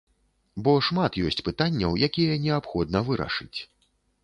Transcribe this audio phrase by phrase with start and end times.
[0.67, 3.55] Бо шмат ёсць пытанняў, якія неабходна вырашыць.